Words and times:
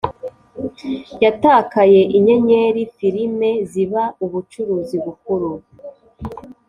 yatakaye 1.23 2.01
inyenyeri: 2.17 2.81
filime 2.97 3.49
ziba 3.71 4.03
ubucuruzi 4.25 4.97
bukuru 5.05 5.49